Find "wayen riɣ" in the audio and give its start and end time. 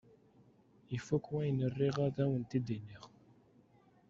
1.33-1.97